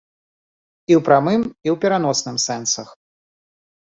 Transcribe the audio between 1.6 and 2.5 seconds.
і ў пераносным